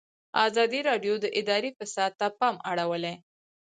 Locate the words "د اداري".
1.19-1.71